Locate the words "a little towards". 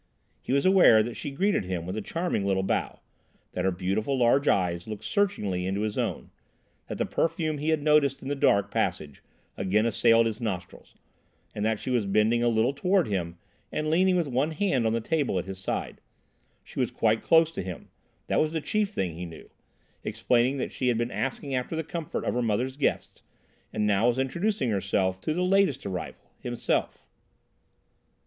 12.41-13.11